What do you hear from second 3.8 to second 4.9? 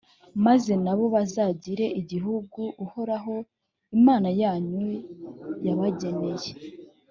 imana yanyu,